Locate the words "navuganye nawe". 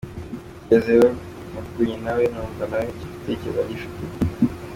1.51-2.23